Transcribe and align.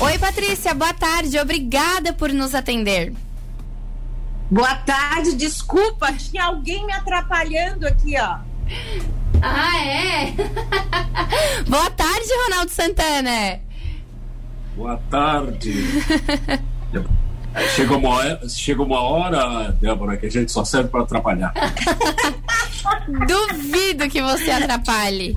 Oi, 0.00 0.16
Patrícia, 0.16 0.72
boa 0.74 0.94
tarde. 0.94 1.36
Obrigada 1.40 2.12
por 2.12 2.32
nos 2.32 2.54
atender. 2.54 3.12
Boa 4.48 4.76
tarde, 4.76 5.34
desculpa, 5.34 6.12
tinha 6.12 6.44
alguém 6.44 6.86
me 6.86 6.92
atrapalhando 6.92 7.84
aqui, 7.86 8.14
ó. 8.16 8.38
Ah, 9.42 9.78
é? 9.84 10.32
boa 11.68 11.90
tarde, 11.90 12.28
Ronaldo 12.46 12.70
Santana. 12.70 13.60
Boa 14.76 14.96
tarde. 15.10 15.74
Chega 17.74 17.96
uma, 17.96 18.08
hora, 18.08 18.48
chega 18.48 18.82
uma 18.82 19.00
hora, 19.00 19.72
Débora, 19.80 20.16
que 20.16 20.26
a 20.26 20.30
gente 20.30 20.52
só 20.52 20.64
serve 20.64 20.90
para 20.90 21.02
atrapalhar. 21.02 21.52
Duvido 23.26 24.08
que 24.08 24.22
você 24.22 24.50
atrapalhe. 24.52 25.34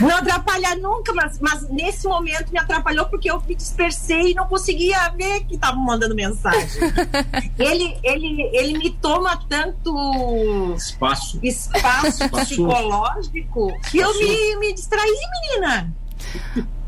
Não 0.00 0.16
atrapalha 0.16 0.74
nunca, 0.76 1.12
mas, 1.14 1.38
mas 1.40 1.68
nesse 1.70 2.06
momento 2.06 2.50
me 2.52 2.58
atrapalhou 2.58 3.06
porque 3.06 3.30
eu 3.30 3.42
me 3.46 3.54
dispersei 3.54 4.32
e 4.32 4.34
não 4.34 4.46
conseguia 4.46 5.08
ver 5.10 5.44
que 5.44 5.54
estavam 5.54 5.82
mandando 5.82 6.14
mensagem. 6.14 6.82
ele, 7.58 7.96
ele, 8.02 8.42
ele 8.52 8.78
me 8.78 8.90
toma 8.90 9.36
tanto 9.48 10.74
espaço, 10.76 11.38
espaço 11.42 12.28
psicológico 12.28 13.72
que 13.90 13.98
eu 13.98 14.12
me, 14.18 14.56
me 14.56 14.72
distraí, 14.74 15.18
menina. 15.40 15.92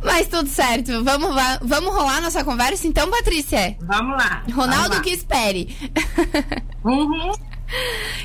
Mas 0.03 0.29
tudo 0.29 0.49
certo. 0.49 1.03
Vamos, 1.03 1.35
vamos 1.63 1.95
rolar 1.95 2.21
nossa 2.21 2.45
conversa 2.45 2.87
então, 2.87 3.11
Patrícia? 3.11 3.77
Vamos 3.81 4.17
lá. 4.17 4.45
Ronaldo 4.53 4.83
vamos 4.83 4.97
lá. 4.97 5.03
que 5.03 5.11
espere. 5.11 5.77
Uhum. 6.85 7.33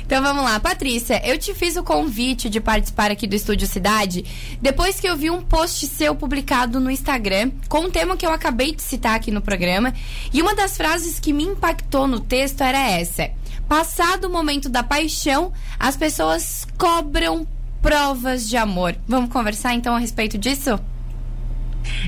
Então 0.04 0.22
vamos 0.22 0.42
lá, 0.44 0.58
Patrícia, 0.58 1.20
eu 1.24 1.38
te 1.38 1.54
fiz 1.54 1.76
o 1.76 1.82
convite 1.82 2.48
de 2.48 2.60
participar 2.60 3.10
aqui 3.10 3.26
do 3.26 3.36
Estúdio 3.36 3.66
Cidade 3.66 4.24
depois 4.60 4.98
que 4.98 5.08
eu 5.08 5.16
vi 5.16 5.30
um 5.30 5.42
post 5.42 5.86
seu 5.86 6.14
publicado 6.14 6.80
no 6.80 6.90
Instagram 6.90 7.52
com 7.68 7.80
um 7.80 7.90
tema 7.90 8.16
que 8.16 8.26
eu 8.26 8.32
acabei 8.32 8.74
de 8.74 8.82
citar 8.82 9.14
aqui 9.14 9.30
no 9.30 9.40
programa. 9.40 9.94
E 10.32 10.42
uma 10.42 10.54
das 10.54 10.76
frases 10.76 11.20
que 11.20 11.32
me 11.32 11.44
impactou 11.44 12.06
no 12.06 12.20
texto 12.20 12.60
era 12.60 12.78
essa: 12.78 13.30
Passado 13.68 14.24
o 14.24 14.30
momento 14.30 14.68
da 14.68 14.82
paixão, 14.82 15.52
as 15.78 15.96
pessoas 15.96 16.66
cobram 16.76 17.46
provas 17.80 18.48
de 18.48 18.56
amor. 18.56 18.96
Vamos 19.06 19.30
conversar 19.32 19.74
então 19.74 19.94
a 19.94 19.98
respeito 19.98 20.36
disso? 20.36 20.78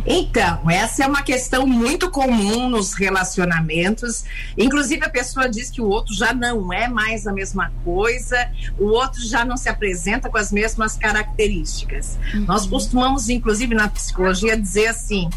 Então, 0.07 0.69
essa 0.71 1.05
é 1.05 1.07
uma 1.07 1.23
questão 1.23 1.67
muito 1.67 2.11
comum 2.11 2.69
nos 2.69 2.95
relacionamentos. 2.95 4.25
Inclusive, 4.57 5.05
a 5.05 5.11
pessoa 5.11 5.49
diz 5.49 5.71
que 5.71 5.81
o 5.81 5.89
outro 5.89 6.15
já 6.15 6.33
não 6.33 6.73
é 6.73 6.89
mais 6.89 7.27
a 7.27 7.33
mesma 7.33 7.73
coisa, 7.85 8.51
o 8.79 8.87
outro 8.87 9.21
já 9.27 9.45
não 9.45 9.57
se 9.57 9.69
apresenta 9.69 10.29
com 10.29 10.39
as 10.39 10.51
mesmas 10.51 10.97
características. 10.97 12.19
Uhum. 12.35 12.45
Nós 12.47 12.67
costumamos, 12.67 13.29
inclusive, 13.29 13.75
na 13.75 13.89
psicologia, 13.89 14.57
dizer 14.57 14.89
assim: 14.89 15.29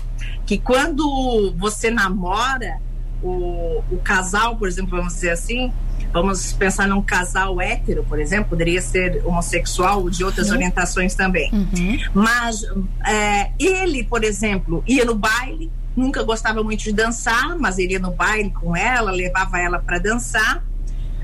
que 0.46 0.58
quando 0.58 1.54
você 1.58 1.90
namora, 1.90 2.80
o, 3.28 3.84
o 3.92 3.98
casal, 4.04 4.56
por 4.58 4.68
exemplo, 4.68 4.98
vamos 4.98 5.14
dizer 5.14 5.32
assim, 5.32 5.72
Vamos 6.16 6.54
pensar 6.54 6.88
num 6.88 7.02
casal 7.02 7.60
hétero, 7.60 8.06
por 8.06 8.18
exemplo, 8.22 8.52
poderia 8.52 8.82
ser 8.82 9.22
homossexual 9.26 10.02
ou 10.02 10.10
de 10.10 10.24
outras 10.24 10.48
uhum. 10.48 10.56
orientações 10.56 11.14
também. 11.14 11.52
Uhum. 11.52 12.00
Mas 12.14 12.64
é, 13.06 13.52
ele, 13.60 14.02
por 14.06 14.24
exemplo, 14.24 14.82
ia 14.88 15.04
no 15.04 15.14
baile, 15.14 15.70
nunca 15.94 16.24
gostava 16.24 16.64
muito 16.64 16.86
de 16.86 16.94
dançar, 16.94 17.58
mas 17.60 17.78
ele 17.78 17.94
ia 17.94 18.00
no 18.00 18.12
baile 18.12 18.50
com 18.52 18.74
ela, 18.78 19.12
levava 19.12 19.60
ela 19.60 19.78
para 19.78 20.00
dançar. 20.00 20.64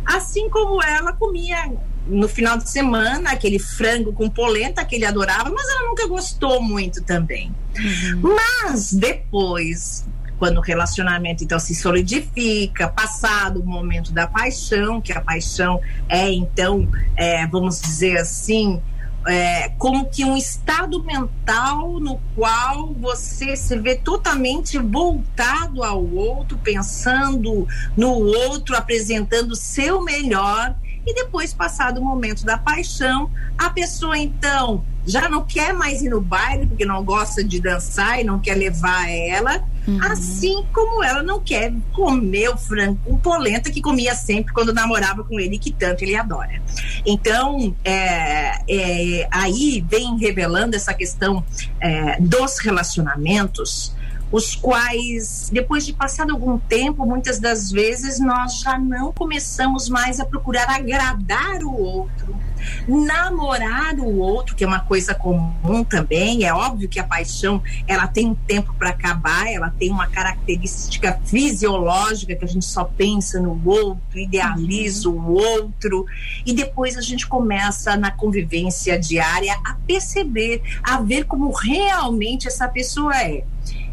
Assim 0.05 0.49
como 0.49 0.83
ela 0.83 1.13
comia 1.13 1.71
no 2.05 2.27
final 2.27 2.57
de 2.57 2.69
semana 2.69 3.31
aquele 3.31 3.59
frango 3.59 4.11
com 4.11 4.29
polenta 4.29 4.83
que 4.83 4.95
ele 4.95 5.05
adorava, 5.05 5.49
mas 5.49 5.69
ela 5.69 5.87
nunca 5.87 6.05
gostou 6.05 6.61
muito 6.61 7.01
também. 7.01 7.55
Uhum. 7.77 8.35
Mas 8.35 8.91
depois 8.91 10.05
quando 10.41 10.57
o 10.57 10.61
relacionamento 10.61 11.43
então 11.43 11.59
se 11.59 11.75
solidifica, 11.75 12.87
passado 12.87 13.61
o 13.61 13.63
momento 13.63 14.11
da 14.11 14.25
paixão, 14.25 14.99
que 14.99 15.13
a 15.13 15.21
paixão 15.21 15.79
é 16.09 16.31
então, 16.31 16.89
é, 17.15 17.45
vamos 17.45 17.79
dizer 17.79 18.17
assim, 18.17 18.81
é, 19.27 19.69
como 19.77 20.09
que 20.09 20.25
um 20.25 20.35
estado 20.35 21.03
mental 21.03 21.99
no 21.99 22.19
qual 22.33 22.91
você 22.91 23.55
se 23.55 23.77
vê 23.77 23.95
totalmente 23.95 24.79
voltado 24.79 25.83
ao 25.83 26.03
outro, 26.03 26.57
pensando 26.57 27.67
no 27.95 28.09
outro, 28.11 28.75
apresentando 28.75 29.51
o 29.51 29.55
seu 29.55 30.01
melhor 30.01 30.75
e 31.05 31.13
depois, 31.13 31.53
passado 31.53 31.99
o 31.99 32.03
momento 32.03 32.45
da 32.45 32.57
paixão, 32.57 33.31
a 33.57 33.69
pessoa 33.69 34.17
então 34.17 34.83
já 35.05 35.27
não 35.27 35.43
quer 35.43 35.73
mais 35.73 36.01
ir 36.01 36.09
no 36.09 36.21
baile 36.21 36.67
porque 36.67 36.85
não 36.85 37.03
gosta 37.03 37.43
de 37.43 37.59
dançar 37.59 38.21
e 38.21 38.23
não 38.23 38.39
quer 38.39 38.55
levar 38.55 39.09
ela, 39.09 39.63
uhum. 39.87 39.99
assim 40.03 40.63
como 40.71 41.03
ela 41.03 41.23
não 41.23 41.39
quer 41.39 41.73
comer 41.91 42.49
o 42.49 42.57
frango 42.57 42.99
com 43.03 43.17
polenta 43.17 43.71
que 43.71 43.81
comia 43.81 44.13
sempre 44.13 44.53
quando 44.53 44.71
namorava 44.73 45.23
com 45.23 45.39
ele, 45.39 45.57
que 45.57 45.71
tanto 45.71 46.03
ele 46.03 46.15
adora. 46.15 46.61
Então, 47.05 47.75
é, 47.83 48.61
é, 48.69 49.27
aí 49.31 49.83
vem 49.89 50.17
revelando 50.17 50.75
essa 50.75 50.93
questão 50.93 51.43
é, 51.79 52.19
dos 52.21 52.59
relacionamentos 52.59 53.95
os 54.31 54.55
quais, 54.55 55.49
depois 55.51 55.85
de 55.85 55.93
passado 55.93 56.31
algum 56.31 56.57
tempo, 56.57 57.05
muitas 57.05 57.37
das 57.39 57.69
vezes 57.71 58.19
nós 58.19 58.59
já 58.59 58.79
não 58.79 59.11
começamos 59.11 59.89
mais 59.89 60.19
a 60.19 60.25
procurar 60.25 60.69
agradar 60.69 61.63
o 61.63 61.73
outro, 61.73 62.35
namorar 62.87 63.95
o 63.95 64.19
outro, 64.19 64.55
que 64.55 64.63
é 64.63 64.67
uma 64.67 64.79
coisa 64.79 65.13
comum 65.13 65.83
também. 65.83 66.45
É 66.45 66.53
óbvio 66.53 66.87
que 66.87 66.99
a 66.99 67.03
paixão 67.03 67.61
ela 67.87 68.07
tem 68.07 68.27
um 68.27 68.35
tempo 68.35 68.73
para 68.77 68.89
acabar, 68.89 69.51
ela 69.51 69.69
tem 69.69 69.89
uma 69.89 70.07
característica 70.07 71.19
fisiológica 71.25 72.35
que 72.35 72.45
a 72.45 72.47
gente 72.47 72.65
só 72.65 72.85
pensa 72.85 73.39
no 73.39 73.59
outro, 73.65 74.19
idealiza 74.19 75.09
uhum. 75.09 75.25
o 75.25 75.33
outro, 75.33 76.05
e 76.45 76.53
depois 76.53 76.97
a 76.97 77.01
gente 77.01 77.27
começa 77.27 77.97
na 77.97 78.11
convivência 78.11 78.97
diária 78.97 79.57
a 79.65 79.73
perceber, 79.85 80.61
a 80.83 81.01
ver 81.01 81.25
como 81.25 81.51
realmente 81.51 82.47
essa 82.47 82.67
pessoa 82.67 83.15
é. 83.17 83.43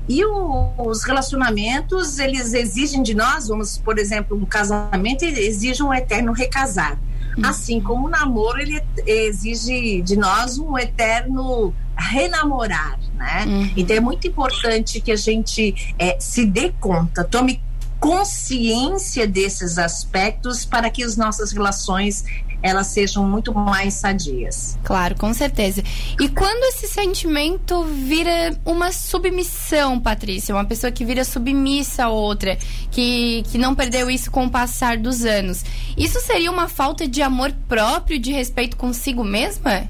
E 0.08 0.24
o, 0.24 0.72
os 0.78 1.04
relacionamentos, 1.04 2.19
eles 2.19 2.54
exigem 2.54 3.02
de 3.02 3.14
nós, 3.14 3.48
vamos, 3.48 3.76
por 3.78 3.98
exemplo, 3.98 4.36
um 4.36 4.46
casamento 4.46 5.24
exige 5.24 5.82
um 5.82 5.92
eterno 5.92 6.32
recasar. 6.32 6.98
Uhum. 7.36 7.44
Assim 7.44 7.80
como 7.80 8.06
o 8.06 8.10
namoro, 8.10 8.58
ele 8.58 8.82
exige 9.06 10.00
de 10.02 10.16
nós 10.16 10.58
um 10.58 10.78
eterno 10.78 11.74
renamorar, 11.96 12.98
né? 13.14 13.44
Uhum. 13.46 13.72
Então 13.76 13.96
é 13.96 14.00
muito 14.00 14.26
importante 14.26 15.00
que 15.00 15.12
a 15.12 15.16
gente 15.16 15.94
é, 15.98 16.19
se 16.19 16.46
dê 16.46 16.72
conta, 16.80 17.22
tome 17.22 17.60
consciência 18.00 19.26
desses 19.26 19.76
aspectos 19.76 20.64
para 20.64 20.88
que 20.88 21.02
as 21.02 21.16
nossas 21.16 21.52
relações 21.52 22.25
elas 22.62 22.88
sejam 22.88 23.24
muito 23.24 23.54
mais 23.54 23.94
sadias. 23.94 24.78
Claro, 24.82 25.14
com 25.16 25.32
certeza. 25.32 25.82
E 26.20 26.28
quando 26.28 26.64
esse 26.64 26.88
sentimento 26.88 27.84
vira 27.84 28.58
uma 28.64 28.91
submissão, 28.92 30.00
Patrícia, 30.00 30.54
uma 30.54 30.64
pessoa 30.64 30.91
que 30.91 31.04
vira 31.04 31.24
submissa 31.24 32.04
a 32.04 32.08
outra, 32.08 32.56
que, 32.91 33.42
que 33.50 33.58
não 33.58 33.74
perdeu 33.74 34.10
isso 34.10 34.30
com 34.30 34.46
o 34.46 34.50
passar 34.50 34.96
dos 34.96 35.24
anos, 35.24 35.64
isso 35.96 36.20
seria 36.20 36.50
uma 36.50 36.69
falta 36.69 37.06
de 37.06 37.22
amor 37.22 37.52
próprio, 37.69 38.19
de 38.19 38.32
respeito 38.32 38.76
consigo 38.76 39.22
mesma? 39.22 39.88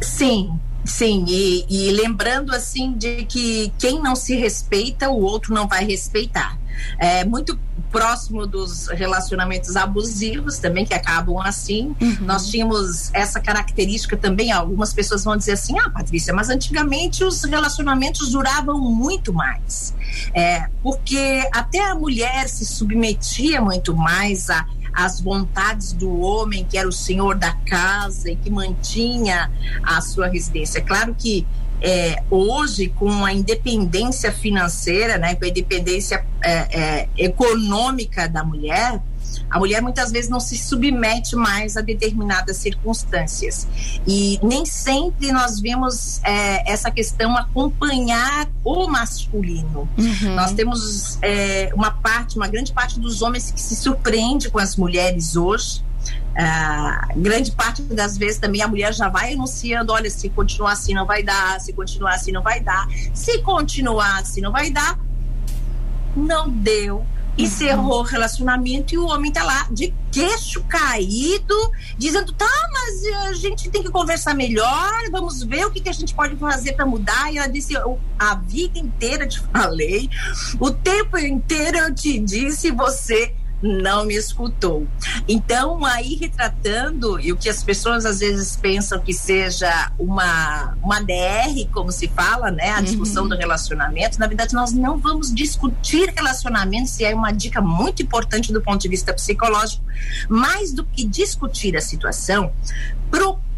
Sim, 0.00 0.50
Sim, 0.84 1.24
e, 1.28 1.66
e, 1.68 1.90
lembrando 1.92 2.54
assim 2.54 2.92
de 2.94 3.24
que 3.26 3.70
quem 3.78 4.00
não 4.00 4.16
se 4.16 4.34
respeita, 4.34 5.10
o 5.10 5.20
outro 5.20 5.54
não 5.54 5.68
vai 5.68 5.84
respeitar. 5.84 6.58
É 6.98 7.24
muito 7.24 7.58
próximo 7.90 8.46
dos 8.46 8.86
relacionamentos 8.88 9.76
abusivos 9.76 10.58
também, 10.58 10.84
que 10.84 10.94
acabam 10.94 11.38
assim. 11.38 11.94
Uhum. 12.00 12.16
Nós 12.20 12.48
tínhamos 12.48 13.12
essa 13.12 13.40
característica 13.40 14.16
também. 14.16 14.52
Algumas 14.52 14.92
pessoas 14.92 15.24
vão 15.24 15.36
dizer 15.36 15.52
assim: 15.52 15.78
ah, 15.78 15.90
Patrícia, 15.90 16.32
mas 16.32 16.48
antigamente 16.48 17.24
os 17.24 17.42
relacionamentos 17.44 18.30
duravam 18.30 18.78
muito 18.78 19.32
mais. 19.32 19.94
É, 20.34 20.68
porque 20.82 21.48
até 21.52 21.84
a 21.84 21.94
mulher 21.94 22.48
se 22.48 22.64
submetia 22.64 23.60
muito 23.60 23.94
mais 23.94 24.48
a 24.50 24.66
as 24.92 25.20
vontades 25.20 25.92
do 25.92 26.20
homem, 26.20 26.64
que 26.64 26.76
era 26.76 26.88
o 26.88 26.92
senhor 26.92 27.36
da 27.36 27.52
casa 27.52 28.30
e 28.30 28.36
que 28.36 28.50
mantinha 28.50 29.50
a 29.82 30.00
sua 30.00 30.28
residência. 30.28 30.78
É 30.78 30.82
claro 30.82 31.14
que 31.16 31.46
é, 31.80 32.22
hoje, 32.30 32.88
com 32.88 33.24
a 33.24 33.32
independência 33.32 34.32
financeira, 34.32 35.18
né, 35.18 35.34
com 35.34 35.44
a 35.44 35.48
independência 35.48 36.24
é, 36.42 36.50
é, 36.52 37.08
econômica 37.16 38.28
da 38.28 38.44
mulher, 38.44 39.00
a 39.48 39.58
mulher 39.58 39.82
muitas 39.82 40.10
vezes 40.10 40.30
não 40.30 40.40
se 40.40 40.56
submete 40.56 41.36
mais 41.36 41.76
a 41.76 41.80
determinadas 41.80 42.56
circunstâncias. 42.56 43.66
E 44.06 44.38
nem 44.42 44.64
sempre 44.64 45.32
nós 45.32 45.60
vemos 45.60 46.20
é, 46.24 46.70
essa 46.70 46.90
questão 46.90 47.36
acompanhar 47.36 48.48
o 48.64 48.86
masculino. 48.88 49.88
Uhum. 49.98 50.34
Nós 50.34 50.52
temos 50.52 51.18
é, 51.22 51.70
uma 51.74 51.90
parte, 51.90 52.36
uma 52.36 52.48
grande 52.48 52.72
parte 52.72 52.98
dos 52.98 53.22
homens 53.22 53.50
que 53.50 53.60
se 53.60 53.76
surpreende 53.76 54.50
com 54.50 54.58
as 54.58 54.76
mulheres 54.76 55.36
hoje 55.36 55.82
ah, 56.40 57.08
grande 57.16 57.52
parte 57.52 57.82
das 57.82 58.16
vezes 58.16 58.38
também 58.38 58.62
a 58.62 58.68
mulher 58.68 58.94
já 58.94 59.08
vai 59.08 59.34
anunciando: 59.34 59.92
olha, 59.92 60.10
se 60.10 60.28
continuar 60.30 60.72
assim 60.72 60.94
não 60.94 61.06
vai 61.06 61.22
dar, 61.22 61.60
se 61.60 61.72
continuar 61.72 62.14
assim 62.14 62.32
não 62.32 62.42
vai 62.42 62.60
dar, 62.60 62.88
se 63.12 63.38
continuar 63.42 64.20
assim 64.20 64.40
não 64.40 64.52
vai 64.52 64.70
dar. 64.70 64.98
Não 66.16 66.50
deu 66.50 67.06
encerrou 67.42 68.00
o 68.00 68.02
relacionamento 68.02 68.94
e 68.94 68.98
o 68.98 69.06
homem 69.06 69.32
tá 69.32 69.42
lá 69.42 69.66
de 69.70 69.94
queixo 70.12 70.62
caído, 70.64 71.54
dizendo: 71.96 72.32
tá, 72.32 72.50
mas 72.72 73.28
a 73.28 73.32
gente 73.32 73.70
tem 73.70 73.82
que 73.82 73.90
conversar 73.90 74.34
melhor, 74.34 74.92
vamos 75.10 75.42
ver 75.42 75.66
o 75.66 75.70
que, 75.70 75.80
que 75.80 75.88
a 75.88 75.92
gente 75.92 76.14
pode 76.14 76.36
fazer 76.36 76.72
para 76.72 76.86
mudar. 76.86 77.32
E 77.32 77.38
ela 77.38 77.48
disse: 77.48 77.74
a 78.18 78.34
vida 78.34 78.78
inteira 78.78 79.26
te 79.26 79.40
falei, 79.40 80.08
o 80.58 80.70
tempo 80.70 81.18
inteiro 81.18 81.78
eu 81.78 81.94
te 81.94 82.18
disse, 82.18 82.70
você 82.70 83.34
não 83.62 84.04
me 84.04 84.14
escutou. 84.14 84.86
Então, 85.28 85.84
aí 85.84 86.14
retratando, 86.14 87.20
e 87.20 87.32
o 87.32 87.36
que 87.36 87.48
as 87.48 87.62
pessoas 87.62 88.04
às 88.04 88.20
vezes 88.20 88.56
pensam 88.56 88.98
que 89.00 89.12
seja 89.12 89.92
uma, 89.98 90.76
uma 90.82 91.00
DR, 91.00 91.68
como 91.72 91.92
se 91.92 92.08
fala, 92.08 92.50
né? 92.50 92.70
A 92.70 92.80
discussão 92.80 93.24
uhum. 93.24 93.30
do 93.30 93.36
relacionamento, 93.36 94.18
na 94.18 94.26
verdade, 94.26 94.54
nós 94.54 94.72
não 94.72 94.98
vamos 94.98 95.32
discutir 95.32 96.12
relacionamento, 96.14 96.88
se 96.88 97.04
é 97.04 97.14
uma 97.14 97.32
dica 97.32 97.60
muito 97.60 98.02
importante 98.02 98.52
do 98.52 98.60
ponto 98.60 98.80
de 98.80 98.88
vista 98.88 99.12
psicológico, 99.12 99.84
mais 100.28 100.72
do 100.72 100.84
que 100.84 101.04
discutir 101.04 101.76
a 101.76 101.80
situação, 101.80 102.52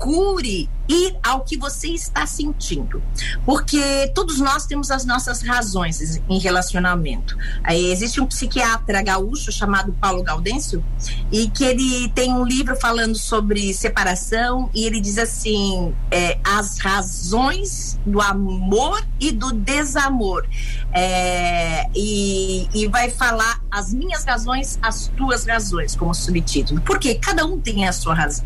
procure 0.02 0.69
ir 0.88 1.16
ao 1.22 1.43
que 1.43 1.56
você 1.56 1.88
está 1.88 2.26
sentindo. 2.26 3.00
Porque 3.46 4.10
todos 4.14 4.40
nós 4.40 4.66
temos 4.66 4.90
as 4.90 5.04
nossas 5.04 5.43
razões 5.43 6.20
em 6.28 6.38
relacionamento. 6.40 7.38
Aí 7.62 7.90
existe 7.93 8.20
um 8.20 8.26
psiquiatra 8.26 9.00
gaúcho 9.00 9.52
chamado 9.52 9.93
Paulo 10.00 10.22
Gaudêncio 10.22 10.84
e 11.31 11.49
que 11.49 11.64
ele 11.64 12.08
tem 12.10 12.32
um 12.32 12.44
livro 12.44 12.76
falando 12.76 13.16
sobre 13.16 13.72
separação 13.72 14.69
e 14.75 14.84
ele 14.84 15.00
diz 15.00 15.19
assim: 15.19 15.94
é, 16.10 16.38
as 16.44 16.78
razões 16.78 17.98
do 18.05 18.20
amor 18.20 19.02
e 19.20 19.31
do 19.31 19.52
desamor. 19.52 20.46
É, 20.93 21.88
e, 21.94 22.69
e 22.75 22.88
vai 22.88 23.08
falar 23.08 23.62
as 23.70 23.94
minhas 23.94 24.25
razões, 24.25 24.78
as 24.82 25.08
tuas 25.16 25.46
razões, 25.46 25.94
como 25.94 26.12
subtítulo. 26.12 26.81
Porque 26.82 27.14
cada 27.14 27.46
um 27.46 27.58
tem 27.58 27.87
a 27.87 27.93
sua 27.93 28.14
razão. 28.14 28.44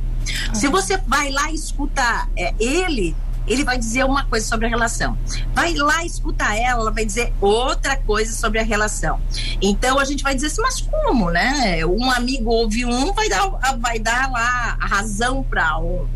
Se 0.53 0.69
você 0.69 0.97
vai 1.07 1.31
lá 1.31 1.51
e 1.51 1.55
escuta 1.55 2.29
é, 2.37 2.55
ele, 2.59 3.15
ele 3.47 3.65
vai 3.65 3.79
dizer 3.79 4.05
uma 4.05 4.25
coisa 4.25 4.47
sobre 4.47 4.67
a 4.67 4.69
relação. 4.69 5.17
Vai 5.55 5.75
lá 5.75 6.05
escutar 6.05 6.57
ela, 6.57 6.83
ela 6.83 6.91
vai 6.91 7.05
dizer 7.05 7.33
outra 7.41 7.97
coisa 7.97 8.33
sobre 8.33 8.59
a 8.59 8.63
relação. 8.63 9.21
Então 9.63 9.99
a 9.99 10.05
gente 10.05 10.23
vai 10.23 10.35
dizer 10.35 10.49
assim, 10.49 10.63
mas 10.63 10.81
como, 10.81 11.31
né? 11.31 11.85
Um 11.87 12.11
amigo 12.11 12.51
ouve 12.51 12.85
um, 12.85 13.13
vai 13.13 13.29
dar, 13.29 13.49
vai 13.79 13.99
dar 13.99 14.31
lá 14.31 14.77
a 14.81 14.87
razão 14.87 15.43
para. 15.43 15.79
O, 15.79 16.09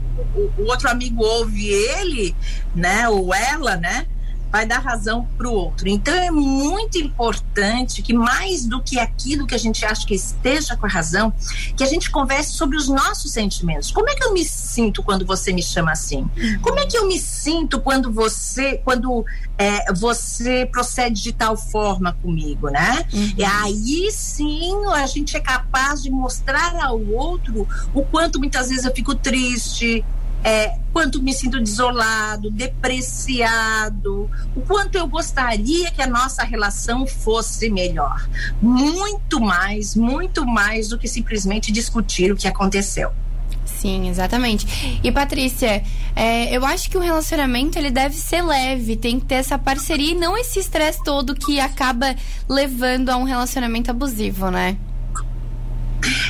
o 0.59 0.65
outro 0.67 0.91
amigo 0.91 1.23
ouve 1.23 1.69
ele, 1.69 2.35
né? 2.75 3.09
Ou 3.09 3.33
ela, 3.33 3.77
né? 3.77 4.07
Vai 4.51 4.67
dar 4.67 4.79
razão 4.79 5.27
para 5.37 5.49
o 5.49 5.53
outro. 5.53 5.89
Então 5.89 6.15
é 6.15 6.31
muito 6.31 6.99
importante 6.99 8.03
que 8.03 8.13
mais 8.13 8.65
do 8.67 8.83
que 8.83 8.99
aquilo 8.99 9.47
que 9.47 9.55
a 9.55 9.59
gente 9.59 9.85
acha 9.85 10.07
que 10.07 10.15
esteja 10.15 10.77
com 10.77 10.87
a 10.87 10.89
razão, 10.89 11.33
que 11.77 11.85
a 11.85 11.87
gente 11.87 12.11
converse 12.11 12.53
sobre 12.53 12.77
os 12.77 12.89
nossos 12.89 13.33
sentimentos. 13.33 13.91
Como 13.91 14.09
é 14.09 14.15
que 14.15 14.25
eu 14.25 14.33
me 14.33 14.45
sinto 14.45 15.03
quando 15.03 15.25
você 15.25 15.53
me 15.53 15.63
chama 15.63 15.93
assim? 15.93 16.29
Como 16.63 16.79
é 16.79 16.87
que 16.87 16.97
eu 16.97 17.07
me 17.07 17.19
sinto 17.19 17.81
quando 17.81 18.13
você, 18.13 18.79
quando 18.79 19.25
é, 19.57 19.93
você 19.93 20.67
procede 20.67 21.23
de 21.23 21.33
tal 21.33 21.57
forma 21.57 22.17
comigo, 22.23 22.69
né? 22.69 23.07
Uhum. 23.13 23.35
E 23.37 23.45
aí 23.45 24.11
sim 24.11 24.73
a 24.93 25.07
gente 25.07 25.37
é 25.37 25.41
capaz 25.41 26.03
de 26.03 26.11
mostrar 26.11 26.75
ao 26.83 27.01
outro 27.01 27.69
o 27.95 28.03
quanto 28.03 28.39
muitas 28.39 28.69
vezes 28.69 28.85
eu 28.85 28.93
fico 28.93 29.15
triste, 29.15 30.05
é, 30.43 30.79
quanto 30.93 31.23
me 31.23 31.33
sinto 31.33 31.59
desolado, 31.59 32.51
depreciado, 32.51 34.31
o 34.55 34.61
quanto 34.63 34.97
eu 34.97 35.07
gostaria 35.07 35.91
que 35.91 36.03
a 36.03 36.07
nossa 36.07 36.43
relação 36.43 37.07
fosse 37.07 37.71
melhor. 37.71 38.29
Muito 38.61 39.41
mais, 39.41 39.95
muito 39.95 40.47
mais 40.47 40.89
do 40.89 40.99
que 40.99 41.09
simplesmente 41.09 41.71
discutir 41.71 42.33
o 42.33 42.37
que 42.37 42.49
aconteceu. 42.49 43.13
Sim, 43.65 44.09
exatamente. 44.09 45.01
E 45.03 45.11
Patrícia, 45.11 45.83
é, 46.15 46.55
eu 46.55 46.67
acho 46.67 46.91
que 46.91 46.99
o 46.99 47.01
relacionamento 47.01 47.79
ele 47.79 47.91
deve 47.91 48.15
ser 48.15 48.43
leve, 48.43 48.95
tem 48.97 49.19
que 49.19 49.27
ter 49.27 49.37
essa 49.37 49.59
parceria 49.59 50.13
e 50.13 50.15
não 50.15 50.37
esse 50.37 50.59
estresse 50.59 51.03
todo 51.03 51.35
que 51.35 51.59
acaba 51.59 52.15
levando 52.49 53.09
a 53.09 53.17
um 53.17 53.25
relacionamento 53.25 53.91
abusivo, 53.91 54.51
né? 54.51 54.77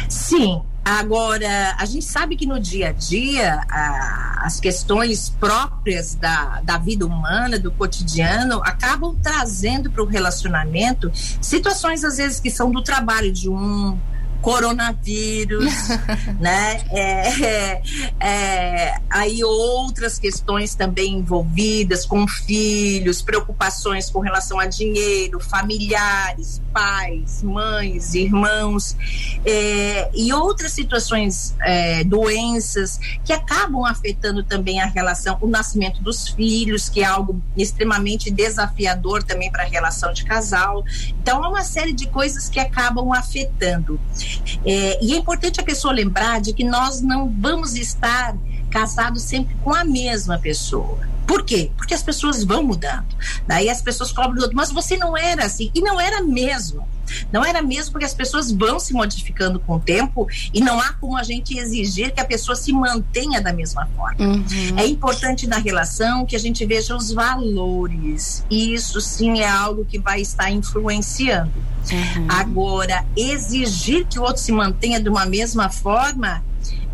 Sim, 0.09 0.63
Agora, 0.85 1.77
a 1.79 1.85
gente 1.85 2.05
sabe 2.05 2.37
que 2.37 2.47
no 2.47 2.59
dia 2.59 2.89
a 2.89 2.93
dia, 2.93 3.61
a, 3.69 4.41
as 4.47 4.59
questões 4.59 5.29
próprias 5.29 6.15
da, 6.15 6.61
da 6.63 6.79
vida 6.79 7.07
humana, 7.07 7.59
do 7.59 7.71
cotidiano, 7.71 8.63
acabam 8.65 9.15
trazendo 9.23 9.91
para 9.91 10.03
o 10.03 10.07
relacionamento 10.07 11.11
situações, 11.41 12.03
às 12.03 12.17
vezes, 12.17 12.41
que 12.41 12.51
são 12.51 12.71
do 12.71 12.83
trabalho 12.83 13.31
de 13.31 13.49
um, 13.49 13.99
coronavírus, 14.41 15.73
né? 16.41 16.83
É, 16.91 17.45
é, 17.45 17.83
é, 18.21 19.01
aí 19.09 19.45
outras 19.45 20.19
questões 20.19 20.75
também 20.75 21.19
envolvidas 21.19 22.05
com 22.07 22.27
filhos, 22.27 23.23
preocupações 23.23 24.11
com 24.11 24.21
relação 24.21 24.59
a 24.59 24.67
dinheiro, 24.67 25.41
familiares, 25.41 26.61
pais, 26.73 27.43
mães, 27.43 28.15
irmãos, 28.15 28.97
é, 29.45 30.11
e 30.15 30.33
outras 30.33 30.73
situações, 30.73 31.55
é, 31.61 32.05
doenças 32.05 32.99
que 33.25 33.33
acabam 33.33 33.85
afetando 33.85 34.43
também 34.43 34.81
a 34.81 34.87
relação, 34.87 35.39
o 35.41 35.47
nascimento 35.47 36.03
dos 36.03 36.29
filhos, 36.29 36.89
que 36.89 37.01
é 37.01 37.05
algo 37.05 37.41
extremamente 37.57 38.31
desafiador 38.31 39.23
também 39.23 39.51
para 39.51 39.65
a 39.65 39.67
relação 39.67 40.13
de 40.13 40.25
casal. 40.25 40.85
Então, 41.21 41.45
é 41.45 41.49
uma 41.49 41.63
série 41.63 41.93
de 41.93 42.07
coisas 42.09 42.49
que 42.49 42.59
acabam 42.59 43.13
afetando. 43.13 44.01
É, 44.65 44.99
e 45.03 45.15
é 45.15 45.17
importante 45.17 45.61
a 45.61 45.65
pessoa 45.65 45.93
lembrar 45.93 46.41
de 46.41 46.53
que 46.53 46.65
nós 46.65 47.01
não 47.01 47.29
vamos 47.29 47.75
estar 47.75 48.37
casados 48.71 49.23
sempre 49.23 49.55
com 49.63 49.75
a 49.75 49.85
mesma 49.85 50.39
pessoa. 50.39 50.99
Por 51.27 51.45
quê? 51.45 51.71
Porque 51.77 51.95
as 51.95 52.03
pessoas 52.03 52.43
vão 52.43 52.63
mudando. 52.63 53.07
Daí 53.47 53.69
as 53.69 53.81
pessoas 53.81 54.11
cobram 54.11 54.35
do 54.35 54.43
outro, 54.43 54.57
mas 54.57 54.73
você 54.73 54.97
não 54.97 55.17
era 55.17 55.45
assim. 55.45 55.71
E 55.75 55.81
não 55.81 56.01
era 56.01 56.23
mesmo. 56.23 56.87
Não 57.33 57.45
era 57.45 57.63
mesmo 57.63 57.93
porque 57.93 58.05
as 58.05 58.15
pessoas 58.15 58.51
vão 58.51 58.79
se 58.79 58.93
modificando 58.93 59.59
com 59.61 59.77
o 59.77 59.81
tempo 59.81 60.29
e 60.53 60.61
não 60.61 60.81
há 60.81 60.93
como 60.95 61.17
a 61.17 61.23
gente 61.23 61.59
exigir 61.59 62.13
que 62.13 62.21
a 62.21 62.25
pessoa 62.25 62.57
se 62.57 62.73
mantenha 62.73 63.41
da 63.41 63.53
mesma 63.53 63.89
forma. 63.97 64.25
Uhum. 64.25 64.45
É 64.77 64.87
importante 64.87 65.47
na 65.47 65.59
relação 65.59 66.27
que 66.27 66.37
a 66.37 66.39
gente 66.39 66.65
veja 66.65 66.97
os 66.97 67.13
valores. 67.13 68.45
E 68.51 68.75
isso 68.75 69.01
sim 69.01 69.41
é 69.41 69.49
algo 69.49 69.85
que 69.85 69.99
vai 69.99 70.21
estar 70.21 70.51
influenciando. 70.51 71.53
Uhum. 71.91 72.27
Agora, 72.29 73.05
exigir 73.17 74.07
que 74.07 74.19
o 74.19 74.23
outro 74.23 74.43
se 74.43 74.53
mantenha 74.53 75.01
de 75.01 75.09
uma 75.09 75.27
mesma 75.27 75.69
forma 75.71 76.43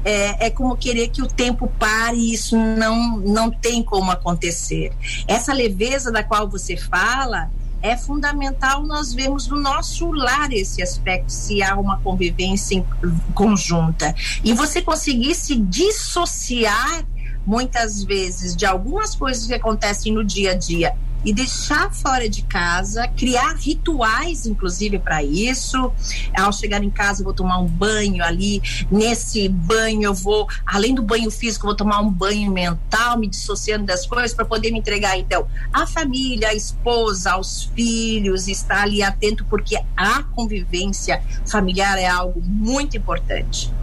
é, 0.07 0.47
é, 0.47 0.51
como 0.51 0.77
querer 0.77 1.09
que 1.09 1.21
o 1.21 1.27
tempo 1.27 1.67
pare 1.79 2.17
e 2.17 2.33
isso 2.33 2.57
não, 2.57 3.17
não 3.19 3.51
tem 3.51 3.83
como 3.83 4.13
acontecer. 4.13 4.93
Essa 5.27 5.53
leveza 5.53 6.13
da 6.13 6.23
qual 6.23 6.49
você 6.49 6.77
fala 6.77 7.51
é 7.87 7.97
fundamental 7.97 8.83
nós 8.85 9.13
vemos 9.13 9.47
no 9.47 9.61
nosso 9.61 10.11
lar 10.11 10.53
esse 10.53 10.83
aspecto, 10.83 11.31
se 11.31 11.63
há 11.63 11.77
uma 11.77 11.99
convivência 12.01 12.85
conjunta. 13.35 14.15
E 14.43 14.53
você 14.53 14.83
conseguir 14.83 15.35
se 15.35 15.57
dissociar 15.57 17.05
muitas 17.47 18.03
vezes 18.03 18.57
de 18.57 18.67
algumas 18.67 19.15
coisas 19.15 19.47
que 19.47 19.55
acontecem 19.55 20.13
no 20.13 20.25
dia 20.25 20.51
a 20.51 20.55
dia 20.55 20.93
e 21.27 21.33
deixar 21.33 21.93
fora 21.93 22.29
de 22.29 22.43
casa, 22.43 23.09
criar 23.09 23.57
rituais, 23.57 24.47
inclusive, 24.47 25.01
para 25.01 25.25
isso. 25.25 25.93
Ao 26.33 26.53
chegar 26.53 26.85
em 26.85 26.91
casa, 26.91 27.21
eu 27.21 27.25
vou 27.25 27.35
tomar 27.35 27.59
um 27.59 27.67
banho 27.67 28.23
ali. 28.23 28.63
Nesse 28.89 29.49
banho, 29.49 30.05
eu 30.05 30.15
vou, 30.15 30.47
além 30.65 30.95
do 30.95 31.03
banho 31.03 31.29
físico, 31.29 31.67
eu 31.67 31.71
vou 31.71 31.77
tomar 31.77 32.01
um 32.01 32.09
banho 32.09 32.53
mental, 32.53 33.19
me 33.19 33.27
dissociando 33.27 33.85
das 33.85 34.07
coisas, 34.07 34.33
para 34.33 34.45
poder 34.45 34.71
me 34.71 34.79
entregar, 34.79 35.19
então, 35.19 35.49
à 35.73 35.85
família, 35.85 36.51
à 36.51 36.55
esposa, 36.55 37.33
aos 37.33 37.65
filhos, 37.75 38.47
estar 38.47 38.83
ali 38.83 39.03
atento, 39.03 39.45
porque 39.47 39.77
a 39.97 40.23
convivência 40.23 41.21
familiar 41.45 41.99
é 41.99 42.07
algo 42.07 42.41
muito 42.41 42.97
importante. 42.97 43.75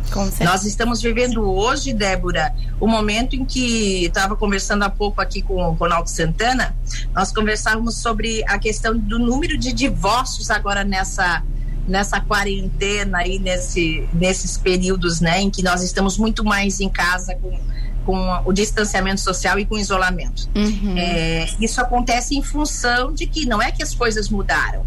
Nós 0.42 0.64
estamos 0.64 1.02
vivendo 1.02 1.44
hoje, 1.44 1.92
Débora, 1.92 2.54
o 2.80 2.88
momento 2.88 3.36
em 3.36 3.44
que 3.44 4.06
estava 4.06 4.36
conversando 4.36 4.84
há 4.84 4.90
pouco 4.90 5.20
aqui 5.20 5.42
com 5.42 5.56
o 5.56 5.72
Ronaldo 5.72 6.10
Santana, 6.10 6.76
nós 7.14 7.32
conversávamos 7.34 7.98
sobre 7.98 8.44
a 8.48 8.58
questão 8.58 8.98
do 8.98 9.20
número 9.20 9.58
de 9.58 9.74
divórcios 9.74 10.50
agora 10.50 10.84
nessa 10.84 11.44
nessa 11.86 12.22
quarentena 12.22 13.18
aí 13.18 13.40
nesse 13.40 14.08
nesses 14.14 14.58
períodos, 14.58 15.20
né, 15.20 15.42
em 15.42 15.50
que 15.50 15.62
nós 15.62 15.84
estamos 15.84 16.18
muito 16.18 16.44
mais 16.44 16.80
em 16.80 16.90
casa 16.90 17.36
com 17.36 17.60
com 18.06 18.42
o 18.46 18.52
distanciamento 18.52 19.22
social 19.22 19.58
e 19.60 19.66
com 19.66 19.76
o 19.76 19.78
isolamento. 19.78 20.50
Uhum. 20.56 20.96
É, 20.98 21.48
isso 21.60 21.80
acontece 21.82 22.36
em 22.36 22.44
função 22.44 23.14
de 23.14 23.26
que 23.26 23.46
não 23.46 23.62
é 23.62 23.72
que 23.72 23.82
as 23.82 23.96
coisas 23.96 24.30
mudaram. 24.30 24.86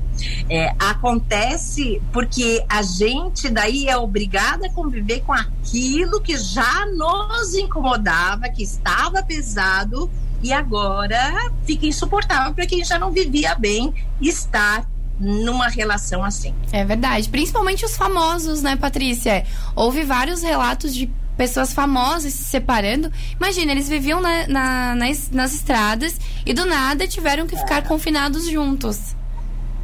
É, 0.49 0.75
acontece 0.79 2.01
porque 2.13 2.65
a 2.69 2.83
gente 2.83 3.51
daí 3.51 3.89
é 3.89 3.97
obrigada 3.97 4.67
a 4.67 4.71
conviver 4.71 5.21
com 5.21 5.33
aquilo 5.33 6.21
que 6.21 6.37
já 6.39 6.87
nos 6.87 7.55
incomodava, 7.55 8.49
que 8.49 8.63
estava 8.63 9.23
pesado 9.23 10.11
e 10.43 10.53
agora 10.53 11.51
fica 11.65 11.87
insuportável 11.87 12.55
para 12.55 12.67
quem 12.67 12.85
já 12.85 12.99
não 12.99 13.11
vivia 13.11 13.55
bem 13.55 13.95
estar 14.21 14.89
numa 15.19 15.69
relação 15.69 16.23
assim. 16.23 16.55
É 16.73 16.85
verdade. 16.85 17.29
Principalmente 17.29 17.85
os 17.85 17.97
famosos, 17.97 18.63
né, 18.63 18.77
Patrícia? 18.77 19.45
Houve 19.75 20.05
vários 20.05 20.43
relatos 20.43 20.95
de 20.95 21.11
pessoas 21.37 21.73
famosas 21.73 22.33
se 22.33 22.45
separando. 22.45 23.13
Imagina, 23.37 23.73
eles 23.73 23.89
viviam 23.89 24.21
na, 24.21 24.47
na, 24.47 24.95
nas, 24.95 25.31
nas, 25.31 25.55
estradas 25.55 26.19
e 26.45 26.53
do 26.53 26.65
nada 26.65 27.07
tiveram 27.07 27.47
que 27.47 27.57
ficar 27.57 27.79
é. 27.79 27.83
confinados 27.83 28.49
juntos. 28.51 29.15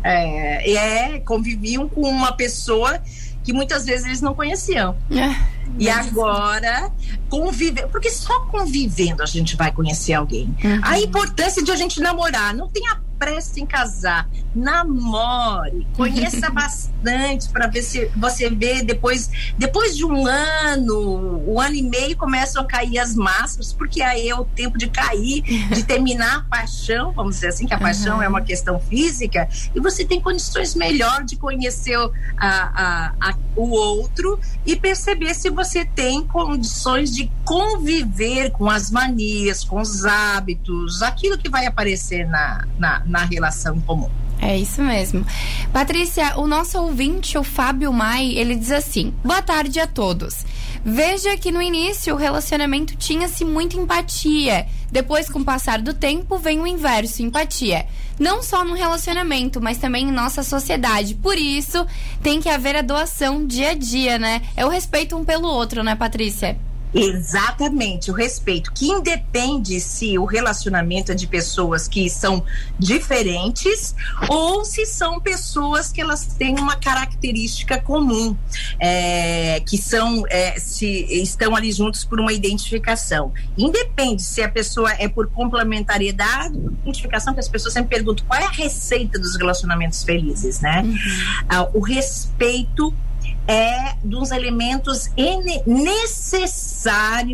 É, 0.05 0.73
é, 0.73 1.21
conviviam 1.21 1.89
com 1.89 2.03
uma 2.03 2.33
pessoa 2.33 3.01
que 3.45 3.53
muitas 3.53 3.85
vezes 3.85 4.07
eles 4.07 4.21
não 4.21 4.35
conheciam. 4.35 4.97
É. 5.11 5.52
E 5.79 5.89
agora, 5.89 6.91
conviver, 7.29 7.87
porque 7.89 8.11
só 8.11 8.41
convivendo 8.47 9.23
a 9.23 9.27
gente 9.27 9.57
vai 9.57 9.73
conhecer 9.73 10.13
alguém. 10.13 10.55
Uhum. 10.63 10.81
A 10.83 11.01
importância 11.01 11.63
de 11.63 11.71
a 11.71 11.77
gente 11.77 12.01
namorar, 12.01 12.55
não 12.55 12.69
tem 12.69 12.87
a 12.89 13.01
pressa 13.23 13.61
em 13.61 13.67
casar, 13.67 14.29
namore, 14.53 15.87
conheça 15.97 16.51
bastante 16.51 17.49
para 17.51 17.69
ver 17.69 17.83
se 17.83 18.11
você 18.17 18.51
vê 18.51 18.83
depois, 18.83 19.31
depois 19.57 19.97
de 19.97 20.05
um 20.05 20.27
ano, 20.27 21.41
um 21.47 21.61
ano 21.61 21.77
e 21.77 21.83
meio 21.83 22.17
começam 22.17 22.63
a 22.63 22.67
cair 22.67 22.99
as 22.99 23.15
máscaras, 23.15 23.73
porque 23.73 24.03
aí 24.03 24.29
é 24.29 24.35
o 24.35 24.45
tempo 24.45 24.77
de 24.77 24.89
cair, 24.89 25.43
de 25.43 25.85
terminar 25.87 26.39
a 26.39 26.41
paixão, 26.41 27.13
vamos 27.13 27.37
dizer 27.37 27.49
assim, 27.49 27.65
que 27.65 27.73
a 27.73 27.79
paixão 27.79 28.17
uhum. 28.17 28.23
é 28.23 28.29
uma 28.29 28.43
questão 28.43 28.81
física, 28.81 29.49
e 29.73 29.79
você 29.79 30.05
tem 30.05 30.21
condições 30.21 30.75
melhor 30.75 31.23
de 31.23 31.37
conhecer 31.37 31.97
a, 31.97 32.49
a, 32.49 33.15
a, 33.21 33.35
o 33.55 33.71
outro 33.71 34.41
e 34.67 34.75
perceber 34.75 35.33
se 35.35 35.49
você 35.49 35.85
tem 35.85 36.27
condições 36.27 37.13
de 37.13 37.31
conviver 37.45 38.51
com 38.51 38.69
as 38.69 38.91
manias, 38.91 39.63
com 39.63 39.81
os 39.81 40.05
hábitos, 40.05 41.03
aquilo 41.03 41.39
que 41.39 41.49
vai 41.49 41.67
aparecer 41.67 42.27
na, 42.27 42.67
na 42.79 43.12
na 43.13 43.25
relação 43.25 43.79
comum. 43.83 44.11
É 44.41 44.59
isso 44.59 44.83
mesmo. 44.83 45.25
Patrícia, 45.73 46.37
o 46.37 46.49
nosso 46.49 46.77
ouvinte, 46.77 47.39
o 47.39 47.45
Fábio 47.45 47.93
Mai, 47.93 48.33
ele 48.33 48.57
diz 48.57 48.73
assim: 48.73 49.15
Boa 49.23 49.41
tarde 49.41 49.79
a 49.79 49.87
todos. 49.87 50.45
Veja 50.85 51.37
que 51.37 51.53
no 51.53 51.63
início 51.63 52.13
o 52.13 52.19
relacionamento 52.19 52.97
tinha-se 52.97 53.45
muita 53.45 53.77
empatia. 53.77 54.67
Depois, 54.91 55.29
com 55.29 55.39
o 55.39 55.45
passar 55.45 55.81
do 55.81 55.95
tempo, 55.95 56.39
vem 56.39 56.61
o 56.61 56.67
inverso, 56.67 57.23
empatia. 57.23 57.87
Não 58.19 58.43
só 58.43 58.65
no 58.65 58.75
relacionamento, 58.75 59.61
mas 59.61 59.79
também 59.79 60.09
em 60.09 60.13
nossa 60.13 60.43
sociedade. 60.43 61.15
Por 61.15 61.39
isso, 61.39 61.87
tem 62.21 62.41
que 62.41 62.49
haver 62.49 62.75
a 62.75 62.83
doação 62.83 63.47
dia 63.47 63.71
a 63.71 63.75
dia, 63.75 64.19
né? 64.19 64.43
É 64.57 64.67
o 64.67 64.69
respeito 64.69 65.17
um 65.17 65.25
pelo 65.25 65.47
outro, 65.47 65.85
né, 65.85 65.95
Patrícia? 65.95 66.59
Exatamente, 66.95 68.11
o 68.11 68.15
respeito, 68.15 68.71
que 68.73 68.89
independe 68.89 69.81
se 69.81 70.19
o 70.19 70.25
relacionamento 70.25 71.13
é 71.13 71.15
de 71.15 71.27
pessoas 71.27 71.89
que 71.89 72.11
são 72.11 72.45
diferentes 72.79 73.95
ou 74.29 74.65
se 74.65 74.85
são 74.85 75.19
pessoas 75.19 75.91
que 75.91 76.01
elas 76.01 76.27
têm 76.27 76.59
uma 76.59 76.77
característica 76.77 77.81
comum, 77.81 78.37
é, 78.79 79.61
que 79.61 79.79
são 79.79 80.25
é, 80.29 80.59
se 80.59 80.87
estão 81.23 81.57
ali 81.57 81.73
juntos 81.73 82.05
por 82.05 82.21
uma 82.21 82.33
identificação. 82.33 83.33
Independe 83.57 84.23
se 84.23 84.43
a 84.43 84.49
pessoa 84.49 84.93
é 84.99 85.09
por 85.09 85.29
complementariedade, 85.29 86.59
identificação, 86.83 87.33
que 87.33 87.41
as 87.41 87.49
pessoas 87.49 87.73
sempre 87.73 87.97
perguntam 87.97 88.27
qual 88.27 88.41
é 88.41 88.45
a 88.45 88.51
receita 88.51 89.19
dos 89.19 89.37
relacionamentos 89.37 90.03
felizes, 90.03 90.61
né? 90.61 90.83
Uhum. 90.83 90.97
Ah, 91.49 91.69
o 91.73 91.81
respeito 91.81 92.93
é 93.47 93.95
dos 94.05 94.31
elementos 94.31 95.11
necessários 95.67 97.33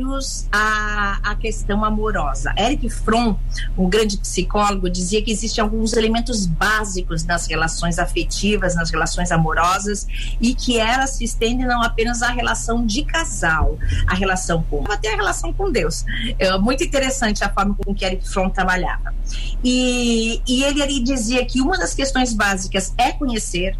à, 0.53 1.19
à 1.23 1.35
questão 1.35 1.85
amorosa. 1.85 2.55
Eric 2.59 2.89
Fromm, 2.89 3.37
um 3.77 3.89
grande 3.89 4.17
psicólogo, 4.19 4.89
dizia 4.91 5.23
que 5.23 5.31
existem 5.31 5.63
alguns 5.63 5.93
elementos 5.95 6.47
básicos 6.47 7.25
nas 7.25 7.47
relações 7.47 7.99
afetivas, 7.99 8.75
nas 8.75 8.91
relações 8.91 9.31
amorosas, 9.31 10.07
e 10.41 10.55
que 10.55 10.79
elas 10.79 11.11
se 11.11 11.25
estendem 11.25 11.67
não 11.67 11.83
apenas 11.83 12.23
à 12.23 12.29
relação 12.29 12.87
de 12.87 13.03
casal, 13.05 13.77
a 14.07 14.15
relação 14.15 14.63
com 14.71 14.85
até 14.91 15.13
a 15.13 15.17
relação 15.17 15.53
com 15.53 15.71
Deus. 15.71 16.05
É 16.39 16.57
muito 16.59 16.83
interessante 16.85 17.45
a 17.45 17.51
forma 17.51 17.75
com 17.75 17.95
que 17.95 18.05
Eric 18.05 18.29
Fromm 18.29 18.51
trabalhava. 18.51 19.15
E, 19.63 20.41
e 20.47 20.63
ele 20.63 20.83
ali 20.83 21.01
dizia 21.01 21.45
que 21.45 21.61
uma 21.61 21.77
das 21.77 21.95
questões 21.95 22.33
básicas 22.33 22.95
é 22.97 23.13
conhecer, 23.13 23.77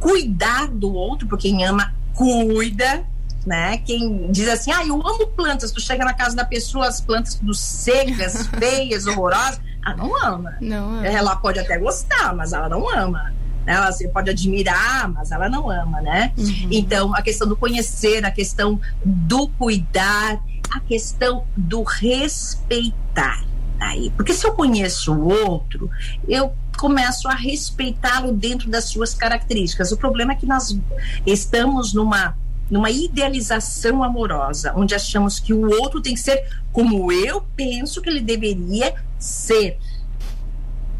cuidar 0.00 0.68
do 0.68 0.92
outro, 0.92 1.26
porque 1.26 1.48
quem 1.48 1.64
ama, 1.64 1.92
cuida, 2.14 3.04
né? 3.46 3.78
Quem 3.78 4.30
diz 4.30 4.48
assim, 4.48 4.70
ah, 4.70 4.84
eu 4.84 4.94
amo 4.94 5.26
plantas, 5.28 5.72
tu 5.72 5.80
chega 5.80 6.04
na 6.04 6.12
casa 6.12 6.36
da 6.36 6.44
pessoa, 6.44 6.86
as 6.86 7.00
plantas 7.00 7.34
tudo 7.34 7.54
secas, 7.54 8.46
feias, 8.58 9.06
horrorosas, 9.06 9.60
ela 9.84 9.96
não 9.96 10.24
ama. 10.24 10.56
Não 10.60 10.90
ama. 10.90 11.06
Ela 11.06 11.36
pode 11.36 11.58
até 11.58 11.78
gostar, 11.78 12.34
mas 12.34 12.52
ela 12.52 12.68
não 12.68 12.88
ama. 12.88 13.32
Ela 13.66 13.92
você 13.92 14.08
pode 14.08 14.30
admirar, 14.30 15.08
mas 15.08 15.30
ela 15.30 15.48
não 15.48 15.70
ama, 15.70 16.00
né? 16.00 16.32
Uhum. 16.38 16.68
Então, 16.70 17.14
a 17.14 17.20
questão 17.20 17.46
do 17.46 17.56
conhecer, 17.56 18.24
a 18.24 18.30
questão 18.30 18.80
do 19.04 19.48
cuidar, 19.48 20.40
a 20.70 20.80
questão 20.80 21.44
do 21.56 21.82
respeitar. 21.82 23.44
Aí, 23.80 24.10
porque 24.16 24.32
se 24.32 24.46
eu 24.46 24.52
conheço 24.54 25.12
o 25.12 25.28
outro, 25.28 25.90
eu 26.26 26.52
começo 26.78 27.28
a 27.28 27.34
respeitá-lo 27.34 28.32
dentro 28.32 28.70
das 28.70 28.84
suas 28.84 29.12
características. 29.12 29.92
O 29.92 29.96
problema 29.96 30.32
é 30.32 30.36
que 30.36 30.46
nós 30.46 30.78
estamos 31.26 31.92
numa 31.92 32.34
numa 32.70 32.90
idealização 32.90 34.04
amorosa, 34.04 34.74
onde 34.76 34.94
achamos 34.94 35.40
que 35.40 35.54
o 35.54 35.70
outro 35.80 36.02
tem 36.02 36.12
que 36.12 36.20
ser 36.20 36.46
como 36.70 37.10
eu 37.10 37.40
penso 37.56 38.02
que 38.02 38.10
ele 38.10 38.20
deveria 38.20 38.94
ser. 39.18 39.78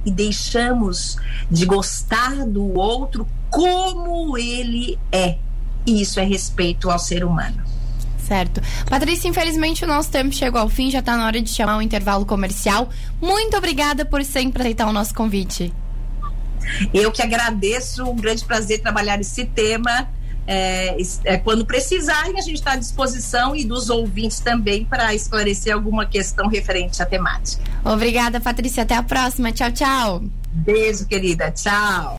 E 0.02 0.10
deixamos 0.10 1.18
de 1.50 1.66
gostar 1.66 2.46
do 2.46 2.78
outro 2.78 3.28
como 3.50 4.38
ele 4.38 4.98
é. 5.12 5.36
E 5.86 6.00
isso 6.00 6.18
é 6.18 6.24
respeito 6.24 6.90
ao 6.90 6.98
ser 6.98 7.22
humano. 7.22 7.62
Certo. 8.28 8.60
Patrícia, 8.90 9.26
infelizmente 9.26 9.82
o 9.84 9.88
nosso 9.88 10.10
tempo 10.10 10.34
chegou 10.34 10.60
ao 10.60 10.68
fim, 10.68 10.90
já 10.90 10.98
está 10.98 11.16
na 11.16 11.24
hora 11.24 11.40
de 11.40 11.48
chamar 11.48 11.78
o 11.78 11.82
intervalo 11.82 12.26
comercial. 12.26 12.90
Muito 13.22 13.56
obrigada 13.56 14.04
por 14.04 14.22
sempre 14.22 14.60
aceitar 14.60 14.86
o 14.86 14.92
nosso 14.92 15.14
convite. 15.14 15.72
Eu 16.92 17.10
que 17.10 17.22
agradeço, 17.22 18.04
um 18.04 18.16
grande 18.16 18.44
prazer 18.44 18.80
trabalhar 18.80 19.18
esse 19.18 19.46
tema. 19.46 20.10
É, 20.46 20.96
é, 21.24 21.36
quando 21.38 21.64
precisarem, 21.64 22.38
a 22.38 22.42
gente 22.42 22.56
está 22.56 22.72
à 22.72 22.76
disposição 22.76 23.56
e 23.56 23.64
dos 23.64 23.88
ouvintes 23.88 24.40
também 24.40 24.84
para 24.84 25.14
esclarecer 25.14 25.72
alguma 25.74 26.04
questão 26.04 26.48
referente 26.48 27.02
à 27.02 27.06
temática. 27.06 27.62
Obrigada, 27.84 28.40
Patrícia. 28.40 28.82
Até 28.82 28.94
a 28.94 29.02
próxima. 29.02 29.52
Tchau, 29.52 29.72
tchau. 29.72 30.22
Beijo, 30.52 31.06
querida. 31.06 31.50
Tchau. 31.50 32.16